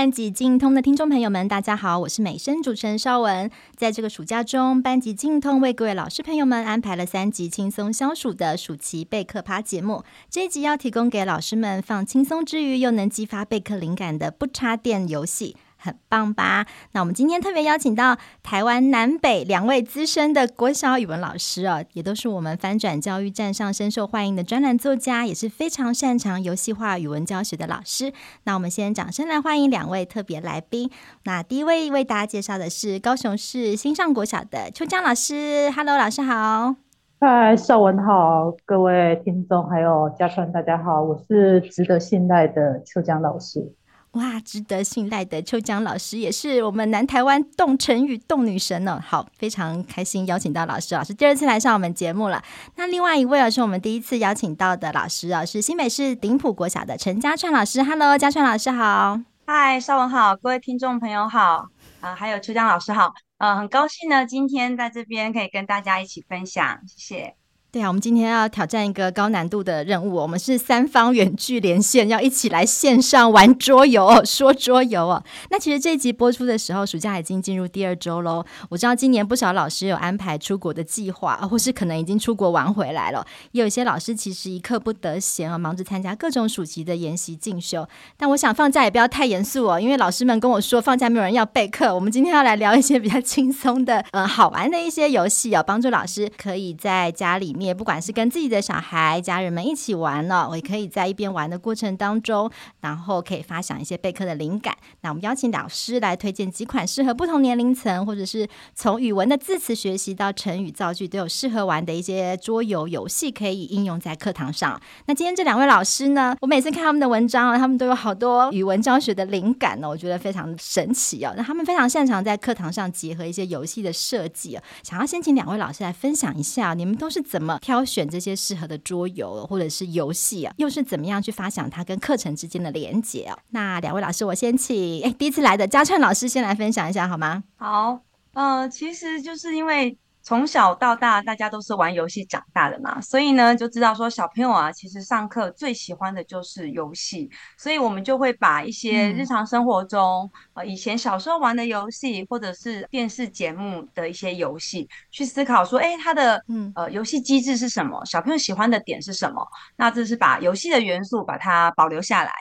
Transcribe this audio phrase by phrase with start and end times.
[0.00, 3.50] 班级精通的听众朋友们，大家好，我是美声主持人邵文。
[3.76, 10.02] 在这个暑假中，班级精通为各位老师朋友们安排了三集轻松消暑的暑期备课趴节目。
[10.30, 15.54] 这一集要提供给老师们放轻松之余，又能激发备课灵感的不插电游戏。
[15.80, 16.66] 很棒吧？
[16.92, 28.12] 那我们今天特别邀请到台湾南北两位资深的国小语文老师哦，也都是我们翻转教育站上深受欢迎的专栏作家，也是非常擅长游戏化语文教学的老师。
[28.44, 30.90] 那我们先掌声来欢迎两位特别来宾。
[31.24, 35.70] 那第一位为大家介绍的是高雄市新上国小的邱江老师。
[35.70, 36.76] Hello，老师好。
[37.20, 43.72] 嗨，邵文好，各位听众还有家川大家好，我是值得信赖的邱江老师。
[44.12, 49.00] 哇，值得信赖的秋江老师也是我们南台湾动成语动女神呢。
[49.00, 52.42] 好，非常开心邀请到老师，老师第二次来上我们节目了。
[52.74, 57.84] 那另外一位啊，是我们第一次邀请到的老师啊，是新北市顶埔国小的陈家串老师。
[57.84, 59.20] Hello，嘉串老师好。
[59.46, 61.68] 嗨，邵文好，各位听众朋友好，
[62.00, 67.39] 啊、还有秋江老师好，呃，很高兴呢，今天在这边可以跟大家一起分享，谢谢。
[67.72, 70.16] 对啊，我们今天要挑战一个高难度的任务。
[70.16, 75.22] 我们是三方远距连线，要一起来线上玩桌游，说桌游哦。
[75.50, 78.44] 那其实这一集播出的时候，暑假已经进入第二周喽。
[78.70, 83.24] 我知道今年不少老师有安排出国的计划，或是可能已经出国玩回来了。
[83.52, 87.88] 也有一些老师其实一刻不得闲啊，忙着参加各种暑期的研习进修。
[88.16, 91.94] 但我想放假也不要太严肃哦，因为老师们跟我说放假没有人要备课。
[91.94, 97.70] 我们今天要来聊一些比较轻松的、呃，好玩的一些游戏哦，帮助老师可以在家里面。
[97.70, 102.50] 也不管是跟自己的小孩、家人们一起玩了，我也可以在一边玩的过程当中，
[102.80, 104.76] 然后可以发想一些备课的灵感。
[105.02, 114.80] 那我们邀请老师来推荐几款适合不同年龄层，或者是从语文的字词学习到成语造句都有适合玩的一些桌游游戏，可以应用在课堂上。
[115.06, 121.34] 那今天这两位老师呢，我每次看他们的文章，他们都有好多语文教学的灵感呢，我觉得非常神奇哦。
[121.36, 124.62] 那他们非常擅长在课堂上结合一些游戏的设计哦。
[124.82, 133.38] 想要先请两位老师来分享一下，你们都是怎么挑选这些适合的桌游或者是游戏啊，又是怎么样去发想它跟课程之间的连接啊？
[133.50, 137.44] 那两位老师，我先请哎，第一次来的嘉串老师先来分享一下好吗？
[137.56, 138.00] 好，
[138.34, 139.98] 呃，其实就是因为。
[140.22, 156.42] 从小到大，大家都是玩游戏长大的嘛，所以呢，就知道说小朋友啊，其实上课最喜欢的就是游戏，所以我们就会把一些日常生活中，呃，以前小时候玩的游戏，或者是电视节目的一些游戏，去思考说，诶，它的
[156.74, 158.04] 呃游戏机制是什么？
[158.04, 159.44] 小朋友喜欢的点是什么？
[159.76, 162.32] 那这是把游戏的元素把它保留下来。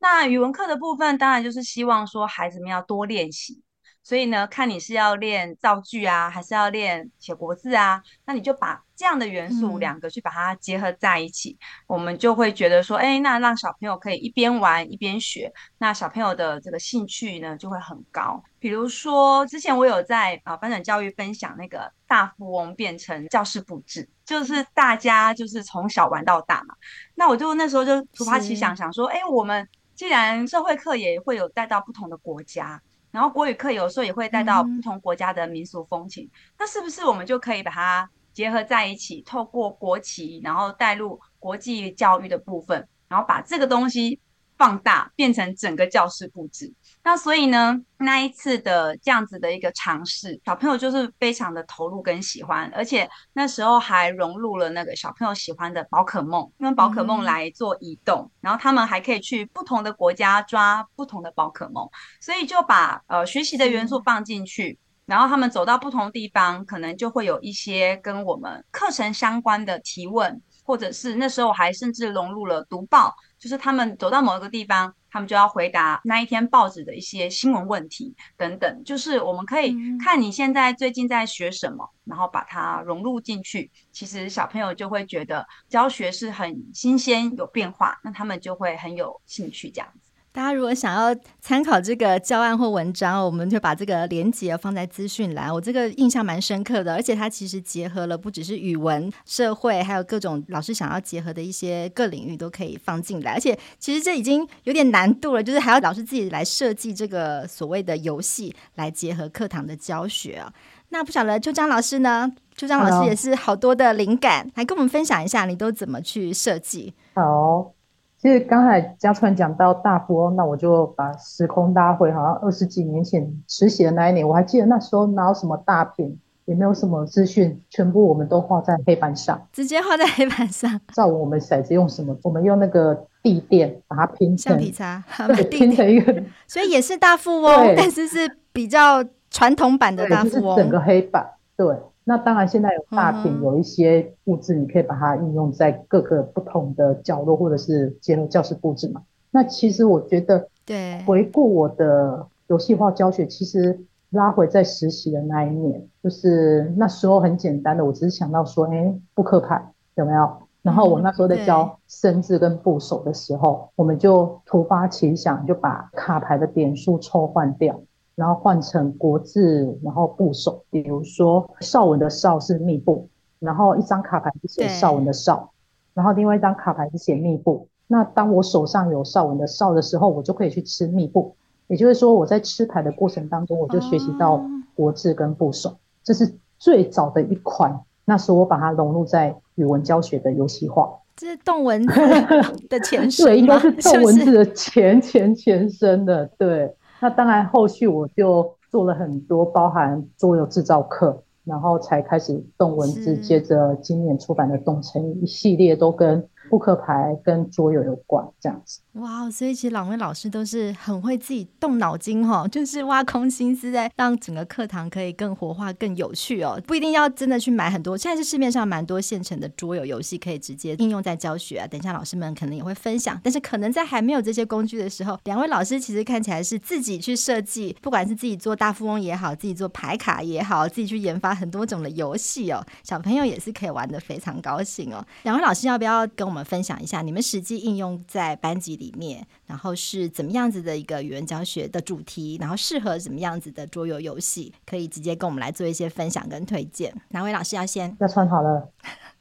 [0.00, 3.62] 那语文课的部分，当然就是希望说孩子们要多练习。
[4.08, 8.02] 所以呢，看你是要练造句啊，还是要练写国字啊？
[8.24, 18.42] 那你就把这样的元素两个去把它结合在一起，嗯、我们就会觉得说，哎，那让小朋友可以一边玩一边学，那小朋友的这个兴趣呢就会很高。
[18.58, 26.74] 比如说，之前我有在啊翻转教育分享那个大富翁变成教室布置，就是大家就是从小玩到大嘛。
[27.14, 32.80] 那我就那时候就突发奇想，想说，哎，我们既然社会课也会有带到不同的国家。
[33.18, 36.30] 然后国语课有时候也会带到不同国家的民俗风情，嗯、
[36.60, 44.20] 那是不是我们就可以把它结合在一起，透过国旗，然后带入国际教育的部分，然后把这个东西
[44.56, 46.72] 放大，变成整个教室布置？
[47.04, 61.88] 那所以呢，那一次的这样子的一个尝试，小朋友就是非常的投入跟喜欢，而且那时候还融入了那个小朋友喜欢的宝可梦，用宝可梦来做移动，嗯、然后他们还可以去不同的国家抓不同的宝可梦，
[62.20, 74.92] 所以就把呃学习的元素放进去，然后他们走到不同地方，可能就会有一些跟我们课程相关的提问，或者是那时候还甚至融入了读报，就是他们走到某一个地方。
[75.10, 83.70] 他们就要回答那一天报纸的一些新闻问题等等，就是我们可以看你现在最近在学什么，然后把它融入进去。
[83.92, 90.07] 其实小朋友就会觉得教学是很新鲜有变化，那他们就会很有兴趣这样子。
[90.30, 95.52] 大家如果想要参考这个教案或文章，我们就把这个连接放在资讯栏。
[95.52, 103.32] 我这个印象蛮深刻的，而且它其实结合了不只是语文、社会，还有各种老师想要结合的一些各领域都可以放进来。
[103.32, 110.52] 而且其实这已经有点难度了，就是还要老师自己来设计这个所谓的游戏来结合课堂的教学啊。
[110.90, 112.30] 那不晓得秋江老师呢？
[112.56, 116.94] 秋江老师也是好多的灵感，来跟我们分享一下，你都怎么去设计？
[117.14, 117.72] 好，
[118.20, 130.80] 其实刚才嘉川讲到大富翁，那我就把时空拉回，好像二十几年前实习的那一年，我还记得那时候哪有什么大屏，也没有什么资讯，全部我们都画在黑板上，直接画在黑板上。
[130.92, 132.16] 照我们骰子用什么？
[132.24, 141.24] 我们用那个地垫把它拼成橡皮擦，对，拼成一个，所以也是大富翁，但是是比较传统版的大富翁，就是整个黑板，
[141.56, 141.68] 对。
[142.08, 149.02] 那当然，现在有大屏，有一些布置，你可以把它应用在各个不同的角落，或者是结合教室布置嘛。
[149.30, 153.78] 那其实我觉得，对，回顾我的游戏化教学，其实
[154.08, 159.62] 拉回在实习的那一年，就是那时候很简单的，我只是想到说，哎，扑克牌
[159.96, 160.32] 有没有？
[160.62, 167.78] 然后我那时候在教生字跟部首的时候，我们就突发奇想，就把卡牌的点数抽换掉。
[168.18, 175.52] 然后换成国字，然后部首，比如说少文的少是密部，然后一张卡牌是写少文的少，
[175.94, 177.68] 然后另外一张卡牌是写密部。
[177.86, 181.36] 那当我手上有少文的少的时候，我就可以去吃密部。
[181.68, 184.44] 也就是说，我在吃牌的过程当中，我就学习到
[184.74, 185.76] 国字跟部首。
[186.02, 190.90] 这是最早的一款，那时候我把它融入在语文教学的游戏化。
[191.14, 191.94] 这是动文字
[192.68, 196.74] 的前身，对，应该是动文字的前前前身的，对。
[197.00, 206.28] 那当然，后续我就做了很多，包含桌游制造课，然后才开始动文字，接着今年出版的动成语一系列都跟。
[206.50, 208.80] 扑克牌跟桌游有关，这样子。
[208.98, 216.60] 哇，所以其实两位老师都是很会自己动脑筋哈，就是挖空心思在让整个课堂可以更活化、更有趣哦。
[216.66, 221.66] 不一定要真的去买很多，现在是市面上蛮多现成的桌游游戏可以直接应用在教学啊。
[221.66, 232.66] 等一下老师们可能也会分享，但是可能在还没有这些工具的时候，两位老师其实看起来是自己去设计，不管是自己做大富翁也好，自己做牌卡也好，自己去研发很多种的游戏哦。
[232.82, 235.06] 小朋友也是可以玩的非常高兴哦。
[235.22, 236.44] 两位老师要不要跟我们？
[236.48, 246.94] 分享一下你们实际应用在班级里面，然后是怎么样子的一个语文教学的主题，然后适合什么样子的桌游游戏，可以直接跟我们来做一些分享跟推荐。
[247.08, 247.96] 哪位老师要先？
[248.00, 248.68] 要穿好了，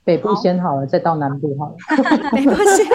[0.04, 1.76] 北部先好了，再到南部好了。
[2.32, 2.86] 北部先，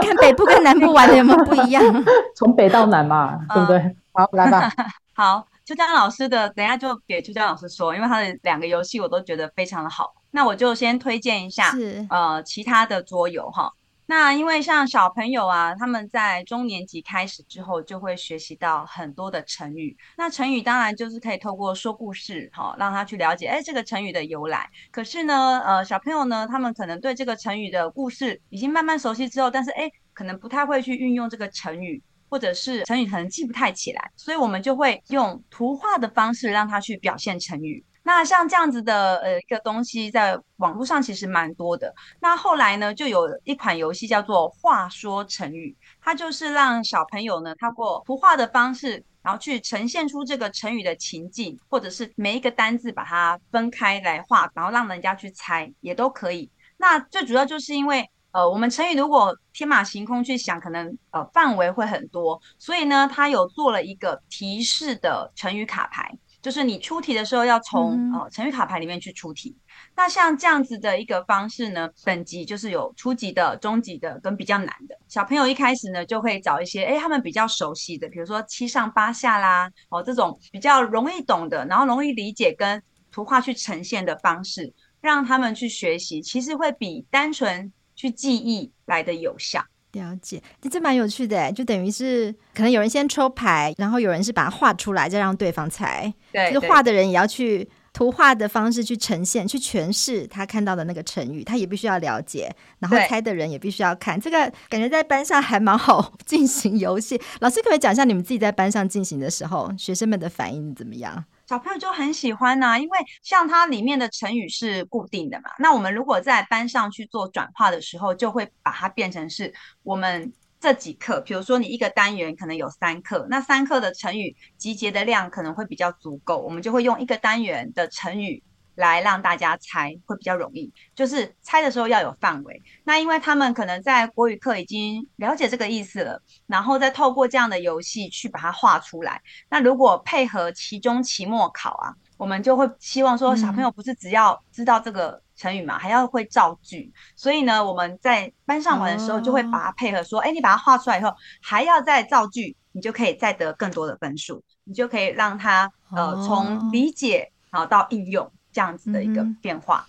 [0.00, 1.82] 看北部跟南部玩的有没有不一样？
[2.36, 3.96] 从北到南嘛，对不对？
[4.12, 4.70] 好，来吧。
[5.14, 10.14] 好，秋江老师的，等一下就给秋江老师说，因为他的两个游戏我都觉得非常的好。
[10.32, 11.72] 那我就先推荐一下，
[12.08, 13.72] 呃，其他的桌游哈。
[14.10, 19.96] 那因为像小朋友啊，他们在中年级开始之后，就会学习到很多的成语。
[20.16, 24.68] 那成语当然就是可以透过说故事哈，让他去了解，哎，这个成语的由来。
[24.90, 37.84] 可是呢，呃，小朋友呢，他们可能对这个成语的故事已经慢慢熟悉之后，但是哎，可能不太会去运用这个成语，或者是成语可能记不太起来，所以我们就会用图画的方式让他去表现成语。
[38.02, 41.94] 那像这样子的呃一个东西，在网络上其实蛮多的。
[42.20, 56.50] 那后来呢，就有一款游戏叫做“话说成语”，它就是让小朋友呢，通过图画的方式，然后去呈现出这个成语的情境，或者是每一个单字把它分开来画，然后让人家去猜，也都可以。
[56.78, 66.16] 那最主要就是因为呃，我们成语如果天马行空去想，可能呃范围会很多，所以呢，它有做了一个提示的成语卡牌。
[66.42, 69.56] 就是你出题的时候要从、嗯、呃成语卡牌里面去出题，
[69.94, 74.96] 那像这样子的一个方式呢，等级就是有初级的、中级的跟比较难的。
[75.08, 82.82] 小朋友一开始呢就会找一些诶他们比较熟悉的，比如说七上八下啦，哦这种比较容易懂的，然后容易理解跟
[83.12, 89.62] 图画去呈现的方式，让他们去学习，其实会比单纯去记忆来的有效。
[89.92, 96.12] 了解，这蛮有趣的，就等于是可能有人先抽牌，然后有人是把它画出来，再让对方猜。
[96.32, 102.54] 对，就是画的人也要去图画的方式去呈现、去诠释他看到的那个成语，他也必须要了解。
[102.78, 104.20] 然后猜的人也必须要看。
[104.20, 107.20] 这个感觉在班上还蛮好 进行游戏。
[107.40, 111.24] 老师可不可以讲一下你们自己在班上进行的时候，学生们的反应怎么样？
[111.50, 119.52] 小朋友就很喜欢呐、因为像它里面的成语是固定的嘛，那我们如果在班上去做转化的时候，就会把它变成是
[119.82, 128.44] 我们这几课，比如说你一个单元可能有三课，那三课的成语集结的量可能会比较足够，我们就会用一个单元的成语。
[128.80, 132.60] 来让大家猜会比较容易，就是猜的时候要有范围。
[132.82, 139.20] 那因为他们可能在国语课已经了解这个意思了，然后再透过这样的游戏去把它画出来。
[139.48, 146.90] 那如果配合期中、期末考啊，我们就会希望说小朋友不是只要知道这个成语嘛，还要会造句。
[147.14, 157.30] 所以呢，我们在班上玩的时候就会把它配合说，哎，你把它画出来以后还要再造句，你就可以再得更多的分数，你就可以让他呃从理解。
[157.52, 159.86] 然后到应用这样子的一个变化。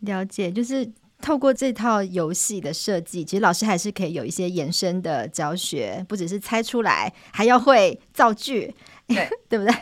[0.00, 0.90] 嗯、了解，就是。
[1.22, 8.74] 透过这套游戏的设计，其实老师还是可以有一些延伸的教学，不只是猜出来，还要会造句。
[9.14, 9.72] 对， 对不对？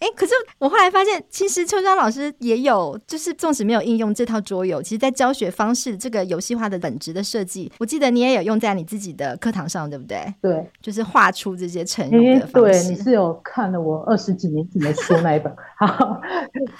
[0.00, 10.34] 哎，可是我后来发现，其实秋江老师也有，就是纵使没有应用这套桌游，其实在教学方式这个游戏化的本质的设计，我记得你也有用在你自己的课堂上，对不对？
[10.40, 12.82] 对，就是画出这些成语的方式。
[12.82, 15.54] 对，你是有看了我二十几年前的书那一本。
[15.78, 16.20] 好，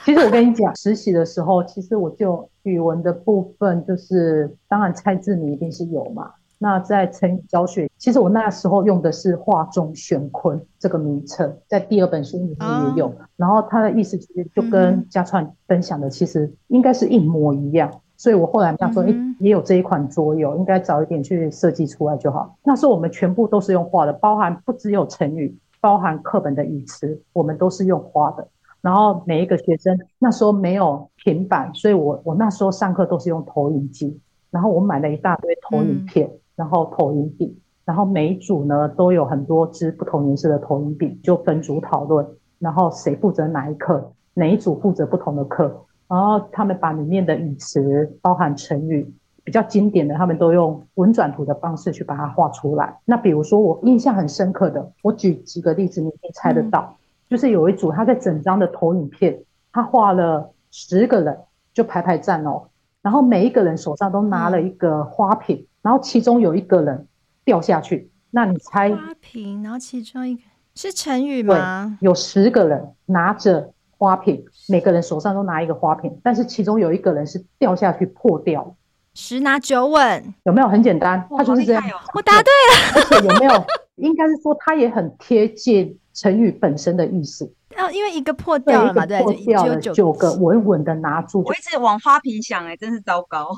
[0.04, 6.30] 其实我跟你讲，实习的时候，其实我就语文的部分，就是当然猜字谜一定是有嘛。
[6.62, 13.06] 那在成语教学，其实我那时候用的是“画中玄坤”这个名称，在第二本书里面也有。
[13.06, 13.14] Oh.
[13.36, 17.90] 然后它的意思其实就跟嘉川分享的，其实应该是一模一样。
[18.16, 22.56] 所以我后来想说，诶、欸，也有这一款桌游，应该早一点去设计出来就好。
[22.62, 28.46] 那时候我们全部都是用画的，包含不只有成语，包含课本的语词，我们都是用画的。
[28.80, 34.20] 然后每一个学生那时候没有平板，所以我我那时候上课都是用投影机，
[34.52, 36.28] 然后我买了一大堆投影片。
[36.28, 42.26] 嗯然后投影笔，然后每一组呢都有很多支不同颜色的投影笔，就分组讨论，
[42.58, 49.12] 然后谁负责哪一课，哪一组负责不同的课，然后他们把里面的语词，包含成语
[49.44, 53.00] 比较经典的，他们都用文转图的方式去把它画出来。
[53.04, 56.96] 那比如说我印象很深刻的，我举几个例子，你可以猜得到，嗯、
[57.30, 59.42] 就是有一组他在整张的投影片，
[59.72, 61.36] 他画了十个人
[61.72, 62.68] 就排排站哦，
[63.00, 65.56] 然后每一个人手上都拿了一个花瓶。
[65.56, 67.06] 嗯然后其中有一个人
[67.44, 68.90] 掉下去，那你猜？
[68.90, 70.42] 花瓶，然后其中一个
[70.74, 71.96] 是成语吗？
[72.00, 78.76] 对，有十个人拿着花瓶，每个人手上都拿一个花瓶，但是其中有一个人是掉下去破掉。
[79.14, 80.68] 十拿九稳，有没有？
[80.68, 81.82] 很简单，他就是这样。
[82.14, 82.92] 我答对了。
[82.94, 83.64] 而且有没有？
[83.96, 87.52] 应该是说他也很贴近成语本身的意思。
[87.76, 91.42] 哦，因为一个破掉了嘛，对，破掉了九个稳稳的拿住。
[91.44, 93.48] 我一直往花瓶想，哎，真是糟糕。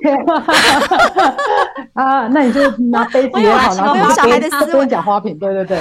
[1.95, 5.79] 啊，那你就拿杯子也好，拿小孩的思维讲花瓶，对对对。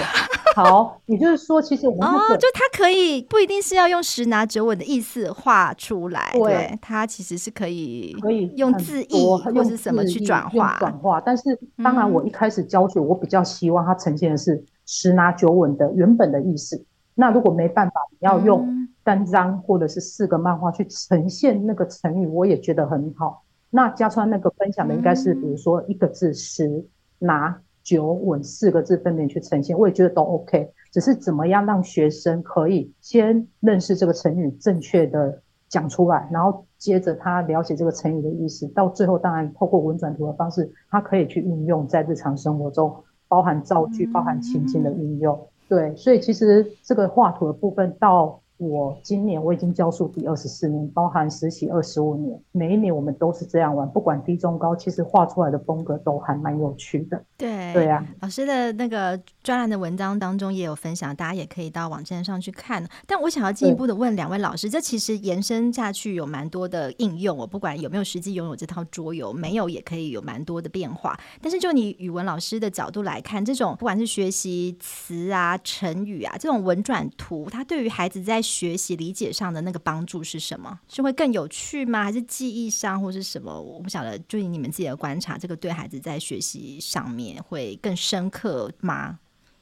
[0.56, 11.20] 好，也就是说，其实我们哦，就它可以不一定是要用十拿九稳的意思画出来，对，它其实是可以可以用字义或是什么去转化转化。
[11.20, 16.86] 但是当然，我一开始教学，我比较希望它呈现的是十拿九稳的原本的意思。
[17.16, 23.44] 那如果没办法，你要用单张或者是四个漫画去呈现那个成语，我也觉得很好。
[23.70, 26.86] 那嘉川那个分享的应该是，比如说一个字十
[27.20, 30.72] 拿九稳四个字分别去呈现，我也觉得都 OK。
[30.92, 42.96] 只是怎么样让学生可以先认识这个成语，正确的讲出来，然后接着他了解这个成语的意思，到最后当然透过文转图的方式，他可以去运用在日常生活中，
[43.28, 45.48] 包含造句、包含情境的运用。
[45.68, 48.43] 对，所以其实这个画图的部分到。
[48.70, 57.22] 我今年我已经教书第二十四年，包含实习二十五年，每一年我们都是这样玩，不管低中高，其实画出来的风格都还蛮有趣的。
[57.38, 62.88] 对对啊，老师的那个专栏的文章当中也有分享，大家也可以到网站上去看。
[63.06, 71.20] 但我想要进一步的问两位老师，这其实延伸下去有蛮多的应用，我不管有没有实际拥有这套桌游，没有也可以有蛮多的变化。
[71.42, 80.80] 但是就你语文老师的角度来看，这种不管是学习词啊、成语啊这种文转图，它对于孩子在学习理解上的那个帮助是什么？
[80.88, 82.04] 是会更有趣吗？
[82.04, 83.62] 还是记忆上，或是什么？
[83.62, 84.18] 我不晓得。
[84.28, 89.20] 就以你们自己的观察，这个对孩子在学习上面会更深刻吗？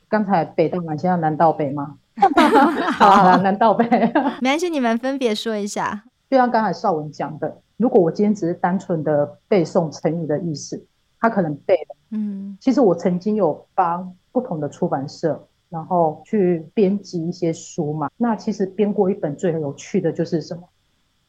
[0.09, 1.97] 刚才北到南，现在南到北吗？
[2.97, 3.87] 好，南到北。
[4.41, 6.03] 没关系，你们分别说一下。
[6.29, 10.85] 就像刚才绍文讲的，如果我今天只是单纯的背诵成语的意思，
[11.19, 11.95] 他可能背了。
[12.11, 15.47] 嗯，其实我曾经有帮不同的出版社。
[15.71, 20.67] 然后去编辑一些书嘛，那其实编过一本最有趣的就是什么？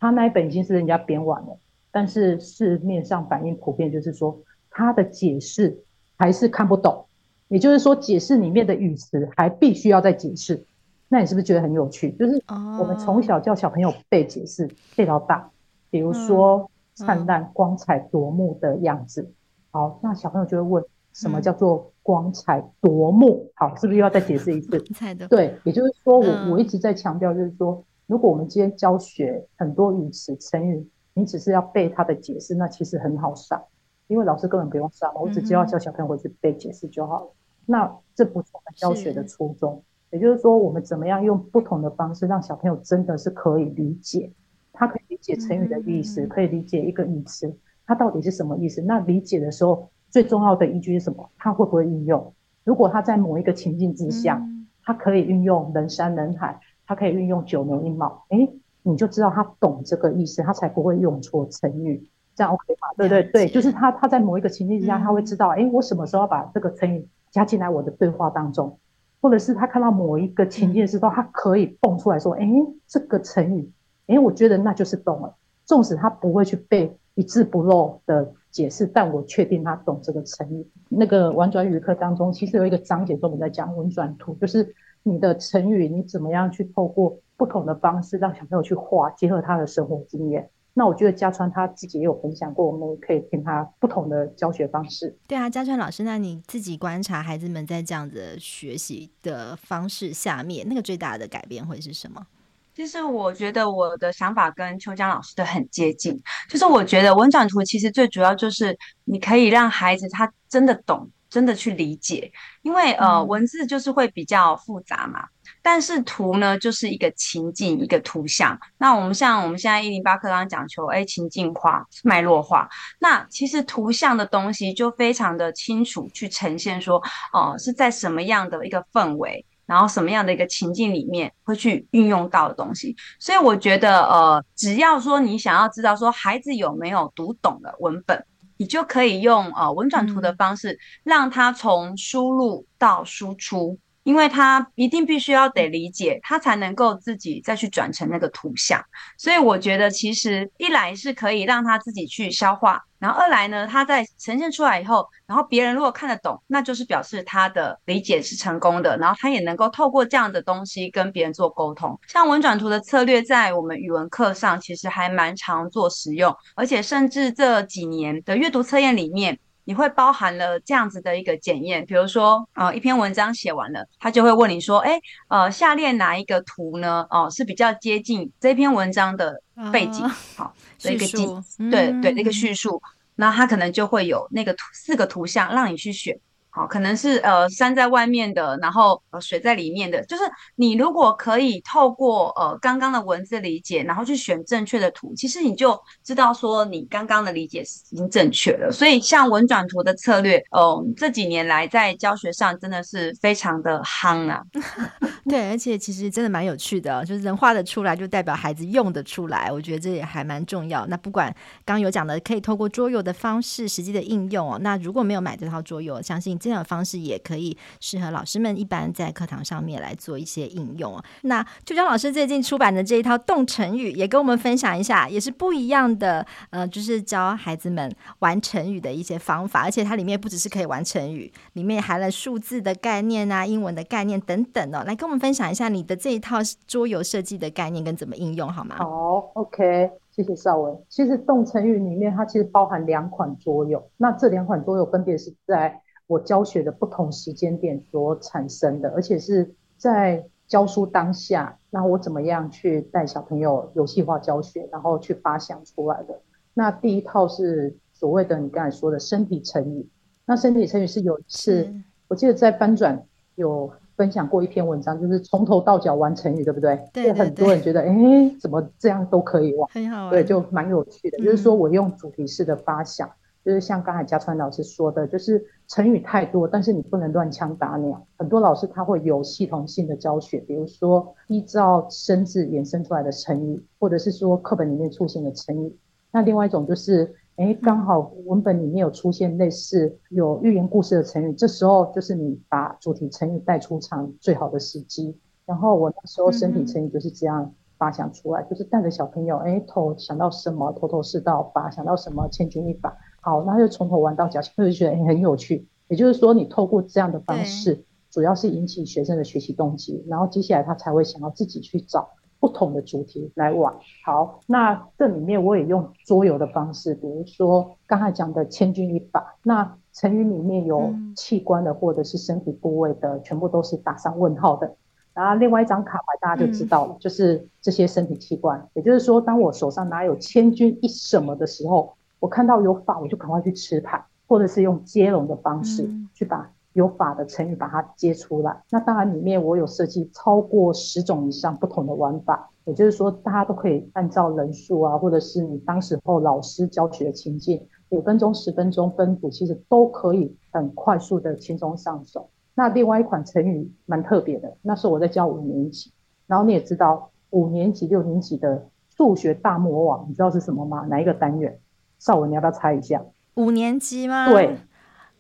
[0.01, 1.57] 他那一本已经是人家编完了，
[1.93, 4.37] 但是市面上反应普遍就是说
[4.69, 5.79] 他的解释
[6.17, 7.07] 还是看不懂，
[7.47, 10.65] 也就是说解释里面的语词还必须要再解释。
[11.09, 12.11] 那你是不是觉得很有趣？
[12.13, 15.51] 就是我们从小叫小朋友背解释，背到大，
[15.89, 19.31] 比如说灿烂光彩夺目的样子。
[19.71, 20.85] 好，那小朋友就会问。
[21.15, 23.51] 什么叫做光彩夺目？
[23.55, 24.71] 好，是不是又要再解释一次？
[25.29, 33.63] 对，也就是说我，我我一直在强调，就是说，如果我们今天教学很多语词成语，你只是要背它的解释，那其实很好上，
[34.09, 37.31] 因为老师根本不用上，我只需要叫小朋友回去背解释就好了。
[37.67, 44.33] 那这不是我们教学的初衷，也就是说，我们怎么样用不同的方式，让小朋友真的是可以理解，
[44.73, 47.57] 他可以理解成语的意思，可以理解一个语词，
[47.87, 48.83] 它到底是什么意思？
[48.83, 49.89] 那理解的时候。
[50.13, 51.29] 最重要的依据是什么？
[51.39, 52.33] 他会不会运用？
[52.65, 54.41] 如果他在某一个情境之下，
[54.85, 58.23] 他可以运用人山人海，他可以运用九牛一毛。
[58.29, 58.49] 诶，
[58.83, 62.89] 你就知道他懂这个意思，他才不会用错成语，这样 OK 吗？
[62.99, 68.79] 对对对，就是他他在某一个情境之下，他会知道，哎，我什么时候要把这个成语加进来我的对话当中，
[69.23, 72.47] 或者是他看到某一个情境的时候，他可以蹦出来说，哎，
[72.87, 73.73] 这个成语，
[74.09, 80.65] 哎，我觉得那就是懂了，纵使他不会去背一字不漏的解释，但我确定他懂这个成语。
[80.89, 90.49] 那个玩转语课当中，其实有一个章节专门在讲文转图，就是你的成语，你怎么样去透过不同的方式让小朋友去画，结合他的生活经验。
[90.75, 95.15] 那我觉得嘉川他自己也有分享过，我们可以听他不同的教学方式。
[95.27, 102.27] 对啊，嘉川老师，那你自己观察孩子们在这样子学习的方式下面，那个最大的改变会是什么？
[102.75, 115.25] 其实我觉得我的想法跟秋江老师的很接近，就是我觉得文转图其实最主要就是你可以让孩子他真的懂，真的去理解，因为呃文字就是会比较复杂嘛，
[115.63, 118.59] 但是图呢就是一个情境，一个图像。
[118.79, 126.97] 那我们像我们现在一零八课刚刚讲求哎情境化、脉络化，那其实图像的东西就非常的清楚去呈现说
[127.35, 129.45] 哦、呃、是在什么样的一个氛围。
[129.73, 138.23] 然后什么样的一个情境里面会去运用到的东西，所以我觉得，呃，只要说你想要知道说孩子有没有读懂的文本，
[138.59, 143.79] 你就可以用呃文转图的方式，让他从输入到输出。
[144.05, 148.83] 因为他一定必须要得理解，他才能够自己再去转成那个图像。
[149.17, 161.99] 所以我觉得，其实一来是可以让他自己去消化，然后二来呢，他在呈现出来以后，然后别人如果看得懂，那就是表示他的理解是成功的，然后他也能够透过这样的东西跟别人做沟通。
[162.09, 169.39] 像文转图的策略，在我们语文课上其实还蛮常做使用，而且甚至这几年的阅读测验里面。
[169.65, 177.07] 你会包含了这样子的一个检验，比如说，呃，一篇文章写完了，他就会问你说，哎，呃，下列哪一个图呢？
[177.11, 179.41] 哦，是比较接近这篇文章的
[179.73, 181.27] 背景，好、哦，一个记，
[181.71, 182.83] 对对，那个叙述，
[183.17, 186.19] 那他可能就会有那个图四个图像让你去选。
[186.55, 190.23] 好，可能是呃山在外面的，然后呃水在里面的，就是
[190.55, 198.71] 你如果可以透过呃刚刚的文字理解，然后去选正确的图，其实你就知道说你刚刚的理解是已经正确了。
[198.71, 204.43] 所以像文转图的策略，嗯、这几年来在教学上真的是非常的夯啊。
[205.25, 209.51] 对，而且其实真的蛮有趣的，就是人画得出来，就代表孩子用得出来。
[209.51, 210.85] 我觉得这也还蛮重要。
[210.89, 211.35] 那不管
[211.65, 214.59] 刚刚有讲的，可以透过桌游的方式实际的应用哦。
[214.61, 216.39] 那如果没有买这套桌游，相信。
[216.43, 221.01] 这样的方式也可以适合老师们一般在课堂上面来做一些应用。
[221.23, 226.27] 那秋江老师最近出版的这一套《动成语》，也跟我们分享一下，也是不一样的。
[226.51, 234.83] 呃，就是教孩子们玩成语的一些方法，而且它里面不只是可以玩成语，里面含了数字的概念啊、英文的概念等等哦。
[234.85, 238.77] 来跟我们分享一下你的这一套桌游设计的概念跟怎么应用好吗？
[238.79, 240.77] 好，OK，谢谢绍文。
[240.89, 256.21] 其实《动成语》里面它其实包含两款桌游，那这两款桌游分别是在我教学的不同时间点所产生的，而且是在教书当下，那我怎么样去带小朋友游戏化教学，然后去发想出来的。
[256.53, 259.89] 那第一套是所谓的你刚才说的身体成语，
[260.27, 261.75] 那身体成语是有一次，是
[262.09, 263.03] 我记得在翻转
[263.37, 266.77] 有分享过一篇文章，就是从头到脚玩成语，对不对？
[266.93, 269.67] 对，对，对，很多人觉得，哎，怎么这样都可以玩？
[269.73, 271.17] 很好玩，对，就蛮有趣的。
[271.19, 273.11] 嗯、就是说我用主题式的发想。
[273.45, 278.07] 就是像刚才嘉川老师说的，就是成语太多，但是你不能乱枪打鸟。
[278.17, 285.77] 很多老师他会有系统性的教学，比如说依照生字衍生出来的成语，或者是说课本里面出现的成语。
[286.13, 295.19] 那另外一种就是，哎，刚好文本里面有出现类似有寓言故事的成语，这时候就是你把主题成语带出场最好的时机。
[295.45, 302.97] 然后我那时候身体成语就是这样发想出来，嗯、就是带着小朋友，哎，头想到什么头头是道，把想到什么千钧一发。
[303.25, 305.69] 好，那就从头玩到脚，就会觉得很有趣。
[305.87, 313.73] 也就是说，你透过这样的方式，主要是引起学生的学习动机，然后接下来他才会想要自己去找不同的主题来玩。
[314.05, 324.75] 好，那这里面我也用桌游的方式，比如说刚才讲的千钧一发，那成语里面有器官的或者是身体部位的，全部都是打上问号的。
[325.15, 328.69] 然后另外一张卡牌大家就知道了，就是这些身体器官。
[328.73, 331.95] 也就是说，当我手上拿有千钧一什么的时候。
[332.23, 338.53] 我看到有法，我就赶快去吃牌，或者是用接龙的方式去把有法的成语把它接出来。
[338.53, 352.31] 嗯、那当然里面我有设计超过十种以上不同的玩法，也就是说大家都可以按照人数啊，或者是你当时候老师教学的情境，五分钟、十分钟分组，其实都可以很快速的轻松上手。
[352.55, 355.91] 那另外一款成语蛮特别的，那是我在教五年级，
[356.29, 360.87] 然后你也知道五年级、六年级的数学大魔王，你知道是什么吗？
[360.89, 361.59] 哪一个单元？
[362.03, 363.01] 绍文，你要不要猜一下？
[363.35, 364.29] 五年级吗？
[364.29, 364.59] 对，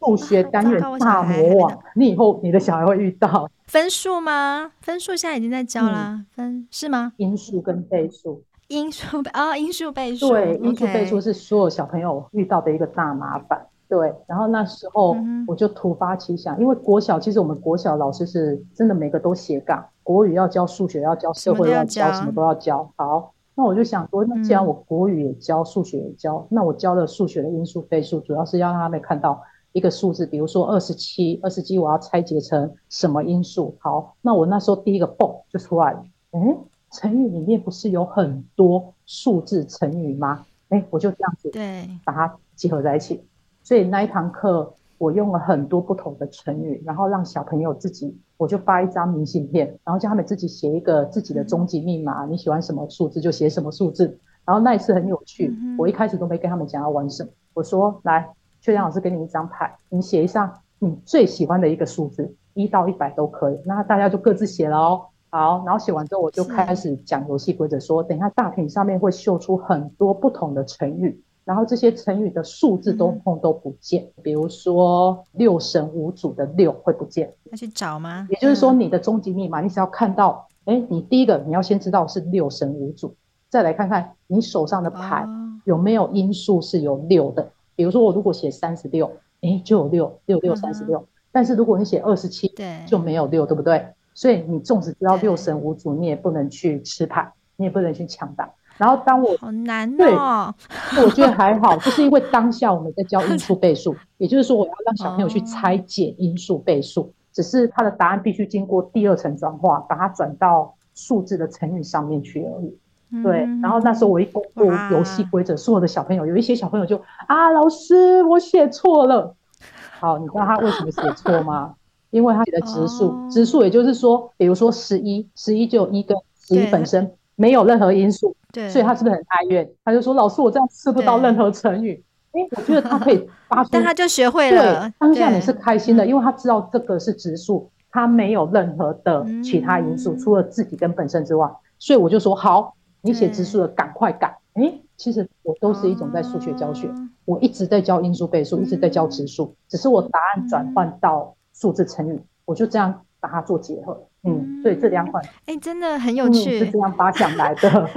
[0.01, 4.73] 数学单元大魔王，你以后你的小孩会遇到分数吗？
[4.81, 7.12] 分数现在已经在教啦，嗯、分是吗？
[7.18, 13.64] 因数跟倍数，因数啊，因数倍数，对，因数倍数是所有小朋友遇到的一个大麻烦。
[13.88, 15.16] 对，然后那时候
[15.47, 22.90] 我就突发奇想，嗯、因为国小其实我们国小老师是真的每个都斜杠，国语要教，数学要教，社会要教，什么都要教。
[22.97, 23.33] 好。
[23.55, 33.77] 那我就想说，那既然我国语也教，数学也教，那我教的数学的因数倍数，主要是要让他们看到一个数字，比如说二十七，二十七我要拆解成什么因数？
[33.81, 36.57] 好，那我那时候第一个蹦就出来了，诶，
[36.91, 40.47] 成语里面不是有很多数字成语吗？
[40.71, 43.23] 诶，我就这样子对，把它结合在一起，
[43.62, 44.75] 所以那一堂课。
[45.03, 52.25] 我用了很多不同的成语，然后让小朋友自己，我就发一张明信片，然后叫他们自己写一个自己的终极密码。
[52.27, 54.17] 你喜欢什么数字就写什么数字。
[54.45, 57.31] 然后那一次很有趣，我一开始都没跟他们讲要玩什么。
[57.53, 58.29] 我说：“来，
[58.61, 65.07] 雀江老师给你一张牌，你写一下你最喜欢的一个数字，一到一百都可以。”那大家就各自写了哦。
[65.31, 71.21] 好，然后写完之后，我就开始讲游戏规则，说等一下大屏上面会秀出很多不同的成语。
[71.44, 78.28] 然后这些成语的数字都碰都不见，嗯、比如说六神无主的六会不见，要去找吗？
[78.31, 83.14] 也就是说，你的终极密码，你只要看到，哎、嗯，你第一个你要先知道是六神无主，
[83.48, 85.26] 再来看看你手上的牌
[85.64, 87.50] 有没有因数是有六的。
[87.74, 90.98] 比如说我如果写三十六，哎，就有六六六三十六。
[91.00, 93.85] 嗯、但是如果你写二十七，对，就没有六，对不对？
[94.14, 98.52] 所以你纵使知道六神无主，你也不能去吃牌，你也不能去抢答。
[98.83, 100.53] 然后当我好难哦，
[100.90, 112.77] 对，我觉得还好，就是因为当下我们在教因数倍数， 也就是说我要让小朋友去拆解因数倍数，哦、只是他的答案必须经过第二层转化，把它转到数字的成语上面去而已。
[113.12, 119.37] 嗯、对，然后那时候我一公布游戏规则，所有的小朋友有一些小朋友就啊，老师我写错了。
[120.01, 121.75] 好，你知道他为什么写错吗？
[122.11, 127.12] 因为他写的质数，质数、哦、也就是说，比如说十一，十一就有一跟十一本身。
[127.37, 129.68] 没有任何因素，对，所以他是不是很哀怨？
[129.85, 134.81] 他就说：“老师，我这样吃不到任何成语。”哎，我觉得他可以发出， 但他就学会了。
[134.81, 141.51] 对，当下你是开心的，因为他知道这个是植树，他没有任何的其他因素，除了自己跟本身之外。
[141.79, 146.90] 所以我就说：“好，你写植树的赶快改。”哎，其实我都是一种在数学教学，
[147.25, 154.03] 我一直在教因数倍数，一直在教植数，只是我答案转换到数字成语，我就这样把它做结合。
[154.25, 157.91] 嗯，对，这两款，哎，真的很有趣，嗯、是这样发想来的，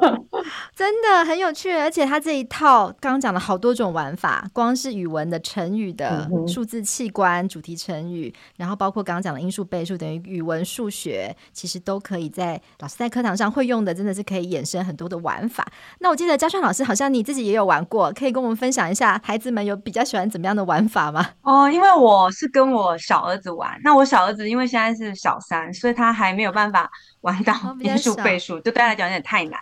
[0.74, 1.70] 真的很有趣。
[1.72, 15.66] 而且他这一套刚刚讲了好多种玩法，光是语文的成语的数字器官、主题成语，然后包括刚刚讲的因数倍数，等于语文、数学，其实都可以在老师在课堂上会用的，真的是可以衍生很多的玩法。
[15.98, 21.26] 那我记得嘉川老师好像你自己也有玩过，可以跟我们分享一下，孩子们有比较喜欢怎么样的玩法吗？
[21.42, 25.38] 哦，因为我是跟我小儿子玩，那我小儿子因为现在是小。
[25.74, 26.90] 所以他还没有办法
[27.22, 29.60] 玩到因数倍数，就对他来讲有点太难。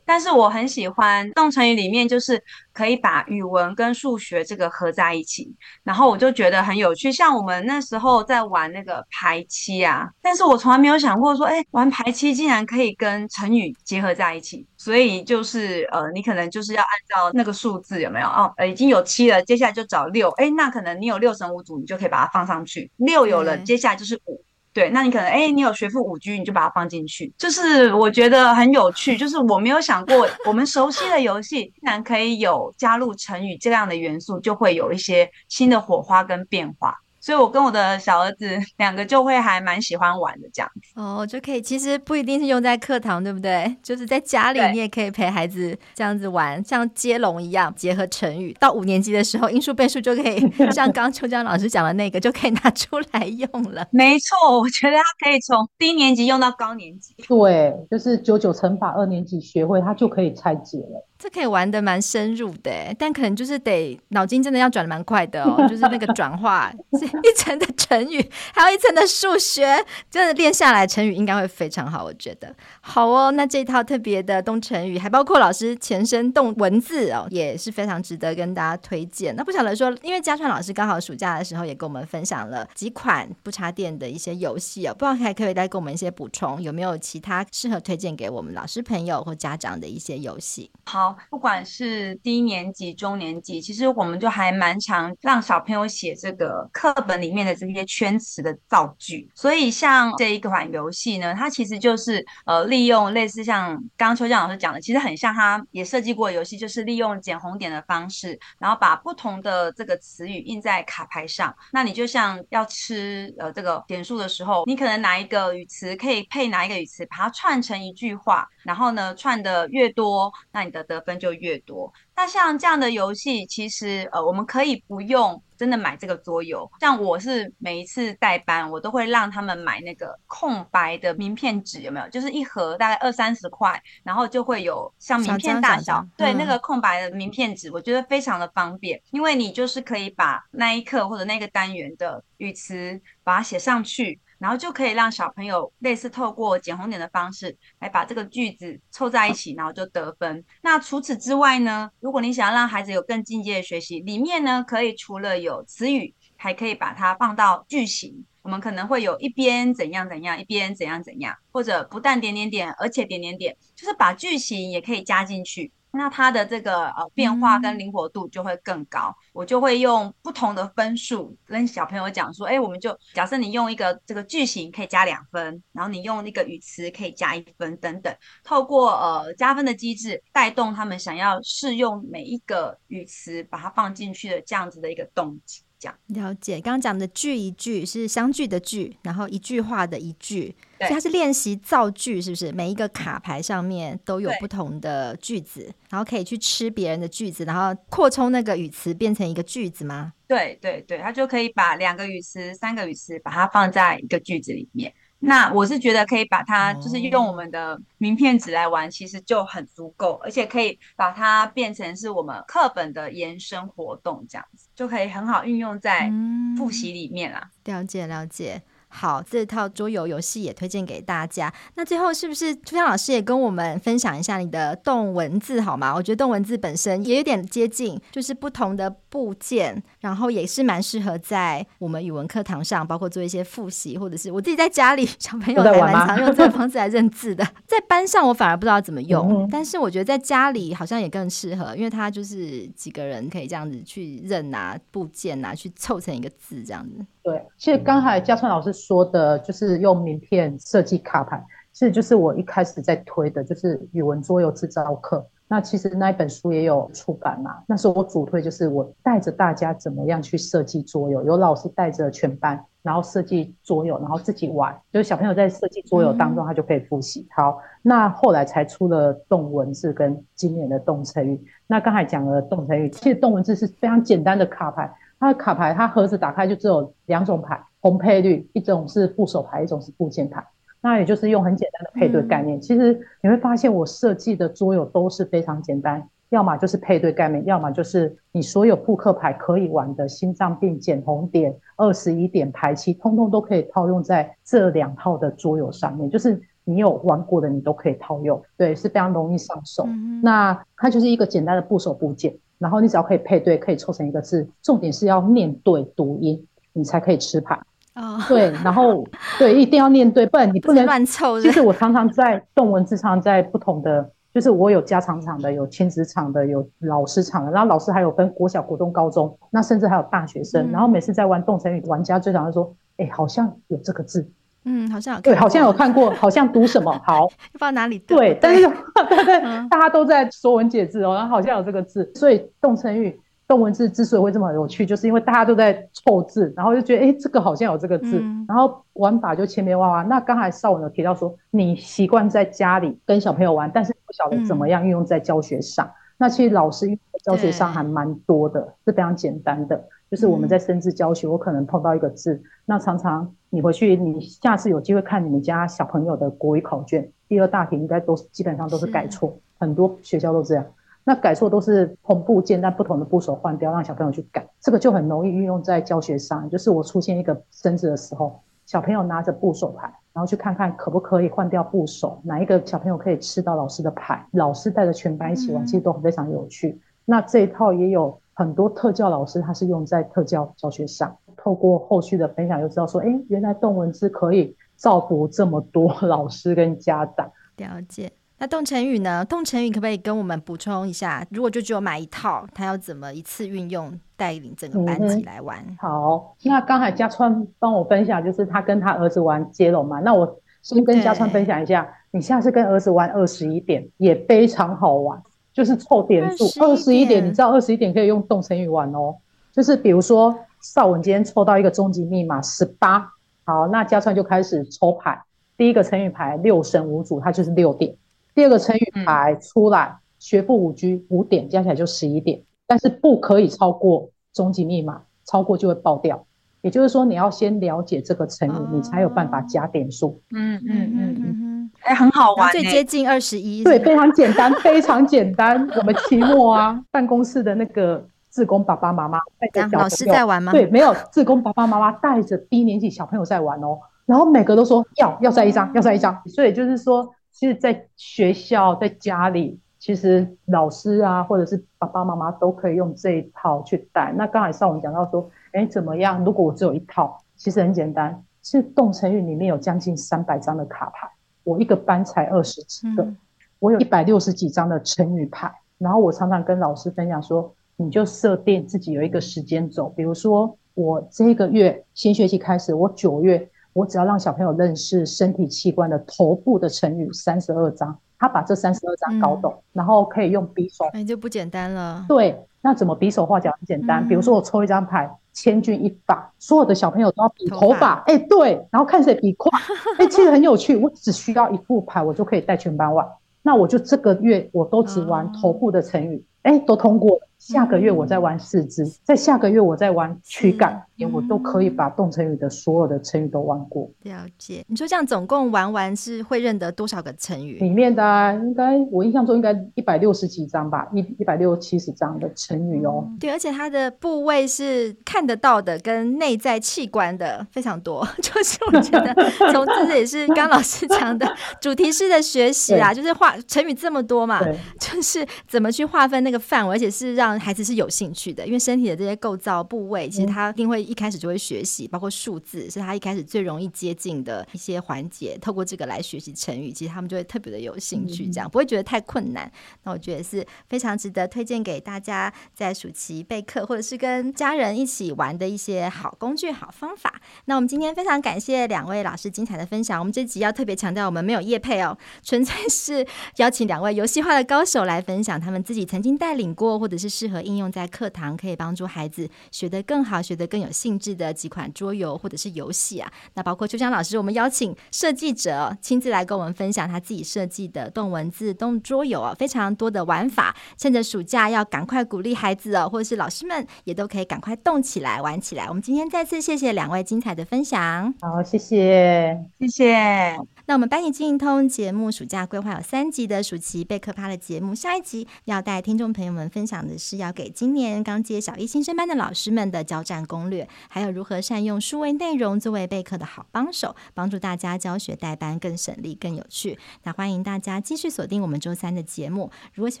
[0.06, 2.42] 但是我很喜欢动成语里面，就是
[2.74, 5.50] 可以把语文跟数学这个合在一起，
[5.82, 7.10] 然后我就觉得很有趣。
[7.10, 14.66] 像我们那时候在玩那个排七啊，但是我从来没有想过说，哎，玩排七竟然可以跟成语结合在一起。
[14.76, 18.52] 所以就是呃，你可能就是要按照那个数字有没有哦？
[18.58, 20.28] 呃，已经有七了，接下来就找六。
[20.32, 22.90] 哎，那可能你有六神无主，你就可以把它放上去。
[22.96, 24.44] 六有了，接下来就是五。
[24.74, 27.32] 对，那你可能哎，你有学富五居，你就把它放进去。
[27.38, 36.92] 就是我觉得很有趣，就是我没有想过，我们熟悉的游戏竟然可以有加入成语这样的元素，就会有一些新的火花跟变化。
[37.24, 41.62] 所以，我跟我的小儿子两个就会还蛮喜欢玩的这样子哦，就可以。
[41.62, 43.74] 其实不一定是用在课堂，对不对？
[43.82, 48.54] 就是在家里，你也可以陪孩子这样子玩，像接龙一样，结合成语。
[48.60, 53.86] 到五年级的时候，因数倍数就可以像刚秋江老师讲的那个，就可以拿出来用了。
[53.90, 57.14] 没错，我觉得他可以从低年级用到高年级。
[57.26, 61.08] 对，就是九九乘法，二年级学会，他就可以拆解了。
[61.24, 72.54] 这可以玩的蛮深入的，但可能就是得脑筋真的要转得蛮快的哦， 就是那个转化一层的成语，还有一层的数学，真的练下来成语应该会非常好，我觉得。
[72.82, 79.34] 好哦，那这一套特别的动成语，还包括老师前身动文字哦，也是非常值得跟大家推荐。
[79.34, 90.70] 那不晓得说，因为嘉川老师刚好暑假的时候也跟我们分享了几款不插电的一些游戏哦，不知道还可以再给我们一些补充，有没有其他适合推荐给我们老师朋友或家长的一些游戏？
[90.84, 91.13] 好。
[91.30, 99.30] 不管是低年级、中年级，其实我们就还蛮常让小朋友写这个课本里面的这些圈词的造句。
[99.34, 111.54] 所以像这一款游戏呢，它其实就是呃利用类似像刚刚秋江老师讲的，其实很像他也设计过的游戏，就是利用捡红点的方式，然后把不同的这个词语印在卡牌上。
[111.72, 121.92] 那你就像要吃呃这个点数的时候，你可能哪一个语词可以配哪一个语词，把它串成一句话，然后呢串的越多，那你的得分就越多。
[122.16, 126.70] 那像这样的游戏，其实呃我们可以不用真的买这个桌游。
[126.80, 132.08] 像我是每一次代班，我都会让他们买那个空白的名片纸，有没有？
[132.10, 144.20] 就是一盒大概二三十块，然后就会有像名片大小，嗯、对那个空白的名片纸，我觉得非常的方便，因为你就是可以把那一课或者那个单元的语词把它写上去。
[144.44, 150.44] 然后就可以让小朋友类似透过捡红点的方式来把这个句子凑在一起，然后就得分。
[150.60, 158.26] 那除此之外呢，如果你想要让孩子有更进阶的学习，里面呢可以除了有词语，还可以把它放到句型。
[158.42, 165.72] 我们可能会有一边怎样怎样，一边怎样怎样，或者不但点点点，而且点点点，就是把句型也可以加进去。
[165.94, 185.63] 那它的这个呃变化跟灵活度就会更高，嗯、我就会用不同的分数跟小朋友讲说，哎，我们就假设你用一个这个句型可以加两分，然后你用那个语词可以加一分等等，透过呃加分的机制带动他们想要试用每一个语词，把它放进去的这样子的一个动机。
[186.08, 192.52] 了解，刚刚讲的句一句是相聚的句，然后一句话的一句，对所以它是练习造句，是不是？
[192.52, 200.12] 每一个卡牌上面都有不同的句子，然后可以去吃别人的句子，然后扩充那个语词变成一个句子吗？
[200.26, 204.92] 对对对，它就可以把两个语词、三个语词把它放在一个句子里面。
[205.24, 216.10] 那我是觉得可以把它，就是用我们的名片纸来玩，其实就很足够，而且可以把它变成是我们课本的延伸活动，这样子就可以很好运用在
[216.56, 217.50] 复习里面啦。
[217.64, 218.62] 了解了解。
[218.96, 221.52] 好，这套桌游游戏也推荐给大家。
[221.74, 225.92] 那最后是不是朱江老师也跟我们分享一下你的动文字好吗？
[225.92, 237.44] 我觉得动文字本身也有点接近，就是不同的部件，然后也是蛮适合在我们语文课堂上，包括做一些复习，或者是我自己在家里，小朋友还蛮常用这个方式来认字的。
[237.66, 247.04] 在班上我反而不知道怎么用，嗯、但是我觉得在家里好像也更适合，因为它就是几个人可以这样子去认啊部件啊，去凑成一个字这样子。
[247.24, 255.26] 对，其实刚才嘉川老师说的，就是用名片设计卡牌，其实就是我一开始在推的，就是语文桌游制造课。
[255.48, 267.26] 那其实那一本书也有出版嘛，那时候我主推就是我带着大家怎么样去设计桌游，有老师带着全班，然后设计桌游，然后自己玩，就是小朋友在设计桌游当中，他就可以复习。
[267.30, 271.42] 好，那后来才出了动文字跟今年的动成语。
[271.66, 274.92] 那刚才讲了动成语，其实动文字是非常简单的卡牌。
[275.18, 280.44] 它的卡牌，它盒子打开就只有两种牌，红配绿，一种是副手牌，一种是部件牌。
[280.80, 282.58] 那也就是用很简单的配对概念。
[282.58, 296.10] 嗯、其实你会发现，我设计的桌游都是非常简单，要么就是配对概念，要么就是你所有扑克牌可以玩的心脏病、捡红点、二十一点排期，通通都可以套用在这两套的桌游上面。
[296.10, 299.84] 就是你有玩过的，你都可以套用，对，是非常容易上手。
[299.86, 302.34] 嗯、那它就是一个简单的部首部件。
[302.58, 307.58] 然后你只要可以配对，可以凑成一个字，重点是要念对读音，你才可以吃牌。
[307.94, 309.06] 哦，对，然后
[309.38, 311.40] 对，一定要念对，不然你不能乱凑。
[311.40, 320.68] 其实我常常在动文字上，在不同的，就是我有家常场的，有亲子场的，有老师场的，然后老师还有分国小、国中、高中，那甚至还有大学生。
[320.68, 324.28] 嗯、然后每次在玩动成语，玩家最常会说：“哎，好像有这个字。”
[324.64, 328.62] 嗯，好像有对，好像有看过，好像读什么 好，不知道哪里对，对，但是
[329.08, 340.02] 对对， 嗯、 大家都在说文解字哦，然后好像有这个字，所以动成语、动文字之所以会这么有趣，就是因为大家都在凑字，然后就觉得哎，这个好像有这个字，嗯、然后玩法就千变万化。
[340.02, 345.86] 那刚才邵文有提到说，你习惯在家里跟小朋友玩，但是不晓得怎么样运用在教学上。
[345.86, 349.84] 嗯、那其实老师运用在教学上还蛮多的，是非常简单的。
[350.14, 360.64] 就是我们在生字教学，我可能碰到一个字，那常常你回去，你下次有机会看你们家小朋友的国语考卷，第二大题应该都是基本上都是改错，很多学校都这样。
[361.02, 366.48] 那改错都是同部件，但不同的部首换掉，让小朋友去改，这个就很容易运用在教学上。
[366.48, 376.80] 就是我出现一个生字的时候，小朋友拿着部首牌，然后去看看可不可以换掉部首，哪一个小朋友可以吃到老师的牌，老师带着全班一起玩，其实都非常有趣。
[377.04, 378.16] 那这一套也有。
[378.34, 387.30] 很多特教老师他是用在特教教学上，透过后续的分享，就知道说，哎，原来动文字可以造福这么多老师跟家长。
[387.56, 388.12] 了解。
[388.36, 389.24] 那动成语呢？
[389.24, 391.24] 动成语可不可以跟我们补充一下？
[391.30, 395.56] 如果就只有买一套，他要怎么一次运用带领整个班级来玩？
[395.68, 400.00] 嗯、好，那刚才嘉川帮我分享，就是他跟他儿子玩接龙嘛。
[400.00, 405.22] 那我先跟嘉川分享一下，你下次跟儿子玩二十一点也非常好玩，
[405.54, 406.44] 就是凑点数。
[406.60, 409.16] 二十一点，你知道二十一点可以用动成语玩哦。
[409.52, 413.08] 就是比如说邵文今天抽到一个终极密码十八，
[413.44, 415.18] 好，那嘉川就开始抽牌，
[415.56, 417.94] 第一个成语牌六神无主，它就是六点。
[418.34, 426.26] 第二个成语牌出来，嗯、学富五车五点加起来就十一点，但是不可以超过终极密码，超过就会爆掉。
[426.62, 430.20] 也就是说，你要先了解这个成语，哦、你才有办法加点数。
[430.34, 431.53] 嗯嗯嗯嗯嗯，
[431.84, 435.68] 哎、欸，很好玩，最接近二十一，对，非常简单， 非常简单。
[435.76, 440.52] 我们期末啊，办公室的那个志工爸爸妈妈带着小朋友，老师在玩吗？
[440.52, 447.14] 对，没有，志工爸爸妈妈带着低年级小朋友在玩哦，然后每个都说要要晒一张，要晒一张，所以就是说。
[447.36, 454.14] 其实，在学校、在家里，其实老师啊，或者是爸爸妈妈都可以用这一套去带。
[454.16, 456.22] 那刚才上午讲到说，哎，怎么样？
[456.24, 458.22] 如果我只有一套，其实很简单。
[458.40, 461.08] 其实动成语里面有将近三百张的卡牌，
[461.44, 463.16] 我一个班才二十几个，嗯、
[463.60, 465.52] 我有一百六十几张的成语牌。
[465.78, 473.48] 然后我常常跟老师分享说，你就设定自己有一个时间轴，比如说我这个月新学期开始，我九月。
[473.74, 482.04] 我只要让小朋友认识身体器官的头部的成语三十二张，他把这三十二张搞懂，嗯、然后可以用比手，那、欸、就不简单了。
[482.06, 484.06] 对，那怎么比手画脚很简单？
[484.06, 489.50] 嗯、比如说我抽一张牌，千钧一发，所有的小朋友都要比头发，哎、欸，对，然后看谁比快，
[489.98, 490.76] 哎、欸，其实很有趣。
[490.76, 493.06] 我只需要一副牌，我就可以带全班玩。
[493.42, 497.28] 那我就这个月我都只玩头部的成语，哎、嗯欸，都通过了。
[497.46, 503.90] 下个月我再玩四肢，在、嗯、下个月我再玩躯干，因为、嗯、我都可以把动成语的所有的成语都玩过。
[504.04, 507.58] 了解，你说这样总共玩完是会认得多少个成语？
[507.58, 513.06] 里面的、啊、应该我印象中应该一百六十几张吧，一一百六七十张的成语哦。
[513.20, 518.08] 对，而且它的部位是看得到的，跟内在器官的非常多。
[518.22, 519.14] 就是我觉得
[519.52, 521.30] 从这也是刚老师讲的
[521.60, 535.36] 主题式的学习啊， 就是画成语这么多嘛，对就是怎么去划分那个范围，而且是让孩子是有兴趣的，因为身体的这些构造部位，其实他一定会一开始就会学习，包括数字是他一开始最容易接近的一些环节。
[535.40, 539.50] 透过这个来学习成语，其实他们就会特别的有兴趣，这样不会觉得太困难。
[539.82, 547.20] 那我觉得是非常值得推荐给大家，在暑期备课或者是跟家人一起玩的一些好工具、好方法。
[547.46, 549.98] 那我们今天非常感谢两位老师精彩的分享。
[549.98, 563.12] 我们这集要特别强调，我们没有业配哦，纯粹是邀请两位游戏化的高手来分享他们自己曾经带领过或者是适合应用在课堂，可以帮助孩子学得更好、学得更有兴致的几款桌游或者是游戏啊。
[563.34, 570.56] 那包括秋香老师，我们邀请设计者亲自来跟我们分享他自己设计的动文字、动桌游啊，非常多的玩法。
[570.76, 575.66] 趁着暑假要赶快鼓励孩子哦，或者是老师们也都可以赶快动起来、玩起来。
[575.68, 578.12] 我们今天再次谢谢两位精彩的分享。
[578.20, 580.36] 好，谢谢，谢谢。
[580.66, 596.78] 那我们班级经营通节目暑假规划有三集的暑期备课趴的节目，下一集要带听众朋友们分享的是要给今年刚接小一新生班的老师们的交战攻略，还有如何善用数位内容作为备课的好帮手，帮助大家教学带班更省力、更有趣。
[597.02, 599.50] 那欢迎大家继续锁定我们周三的节目。
[599.74, 600.00] 如果喜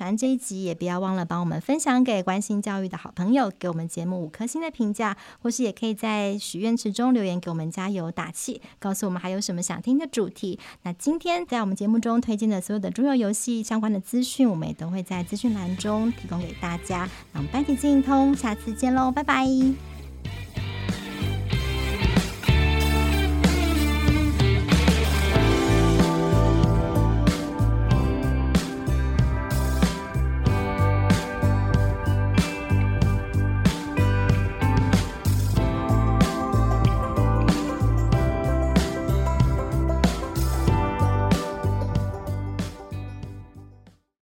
[0.00, 10.53] 欢这一集，也不要忘了帮我们分享给关心教育的好朋友，给我们节目五颗星的评价，或是也可以在许愿池中留言给我们加油打气，告诉我们还有什么想听的主题。
[10.82, 17.08] 那今天在我们节目中推荐的所有的桌游游戏相关的资讯，我们也都会在资讯栏中提供给大家。
[17.32, 19.46] 那我们班级经营通，下次见喽，拜拜。